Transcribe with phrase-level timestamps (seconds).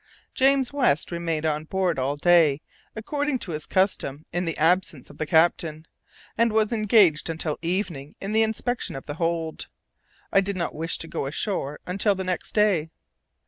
[0.33, 2.59] James West remained on board all day,
[2.95, 5.85] according to his custom in the absence of the captain,
[6.35, 9.67] and was engaged until evening in the inspection of the hold.
[10.33, 12.89] I did not wish to go ashore until the next day.